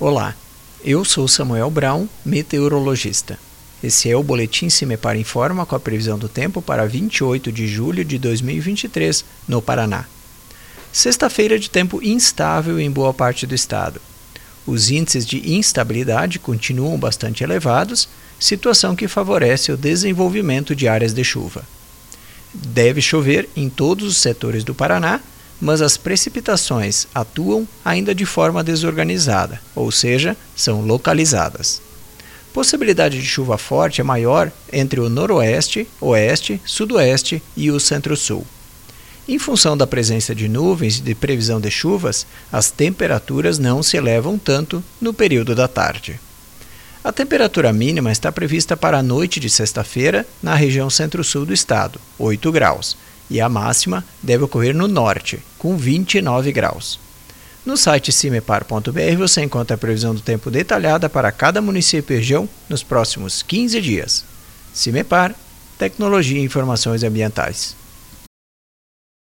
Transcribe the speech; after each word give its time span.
Olá, 0.00 0.36
eu 0.84 1.04
sou 1.04 1.26
Samuel 1.26 1.68
Brown, 1.72 2.06
meteorologista. 2.24 3.36
Esse 3.82 4.08
é 4.08 4.16
o 4.16 4.22
Boletim 4.22 4.70
Cimepar 4.70 5.16
Informa 5.16 5.66
com 5.66 5.74
a 5.74 5.80
previsão 5.80 6.16
do 6.16 6.28
tempo 6.28 6.62
para 6.62 6.86
28 6.86 7.50
de 7.50 7.66
julho 7.66 8.04
de 8.04 8.16
2023, 8.16 9.24
no 9.48 9.60
Paraná. 9.60 10.04
Sexta-feira 10.92 11.58
de 11.58 11.68
tempo 11.68 12.00
instável 12.00 12.78
em 12.78 12.88
boa 12.88 13.12
parte 13.12 13.44
do 13.44 13.56
estado. 13.56 14.00
Os 14.64 14.88
índices 14.88 15.26
de 15.26 15.52
instabilidade 15.52 16.38
continuam 16.38 16.96
bastante 16.96 17.42
elevados, 17.42 18.08
situação 18.38 18.94
que 18.94 19.08
favorece 19.08 19.72
o 19.72 19.76
desenvolvimento 19.76 20.76
de 20.76 20.86
áreas 20.86 21.12
de 21.12 21.24
chuva. 21.24 21.64
Deve 22.54 23.02
chover 23.02 23.48
em 23.56 23.68
todos 23.68 24.06
os 24.06 24.18
setores 24.18 24.62
do 24.62 24.76
Paraná, 24.76 25.20
mas 25.60 25.82
as 25.82 25.96
precipitações 25.96 27.06
atuam 27.14 27.66
ainda 27.84 28.14
de 28.14 28.24
forma 28.24 28.62
desorganizada, 28.62 29.60
ou 29.74 29.90
seja, 29.90 30.36
são 30.54 30.80
localizadas. 30.82 31.80
Possibilidade 32.52 33.20
de 33.20 33.26
chuva 33.26 33.58
forte 33.58 34.00
é 34.00 34.04
maior 34.04 34.50
entre 34.72 35.00
o 35.00 35.08
noroeste, 35.08 35.86
oeste, 36.00 36.60
sudoeste 36.64 37.42
e 37.56 37.70
o 37.70 37.78
centro-sul. 37.78 38.46
Em 39.28 39.38
função 39.38 39.76
da 39.76 39.86
presença 39.86 40.34
de 40.34 40.48
nuvens 40.48 40.98
e 40.98 41.02
de 41.02 41.14
previsão 41.14 41.60
de 41.60 41.70
chuvas, 41.70 42.26
as 42.50 42.70
temperaturas 42.70 43.58
não 43.58 43.82
se 43.82 43.96
elevam 43.96 44.38
tanto 44.38 44.82
no 45.00 45.12
período 45.12 45.54
da 45.54 45.68
tarde. 45.68 46.18
A 47.04 47.12
temperatura 47.12 47.72
mínima 47.72 48.10
está 48.10 48.32
prevista 48.32 48.76
para 48.76 48.98
a 48.98 49.02
noite 49.02 49.38
de 49.38 49.50
sexta-feira 49.50 50.26
na 50.42 50.54
região 50.54 50.88
centro-sul 50.88 51.44
do 51.44 51.52
estado, 51.52 52.00
8 52.18 52.50
graus, 52.50 52.96
e 53.30 53.40
a 53.40 53.48
máxima 53.48 54.04
deve 54.22 54.44
ocorrer 54.44 54.74
no 54.74 54.88
norte, 54.88 55.38
com 55.58 55.76
29 55.76 56.52
graus. 56.52 56.98
No 57.64 57.76
site 57.76 58.10
cimepar.br 58.10 59.16
você 59.18 59.42
encontra 59.42 59.74
a 59.74 59.78
previsão 59.78 60.14
do 60.14 60.20
tempo 60.20 60.50
detalhada 60.50 61.08
para 61.08 61.30
cada 61.30 61.60
município 61.60 62.14
e 62.14 62.16
região 62.18 62.48
nos 62.68 62.82
próximos 62.82 63.42
15 63.42 63.80
dias. 63.80 64.24
Cimepar, 64.72 65.34
Tecnologia 65.78 66.40
e 66.40 66.44
Informações 66.44 67.02
Ambientais. 67.02 67.76